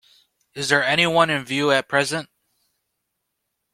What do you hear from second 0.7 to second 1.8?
any one in view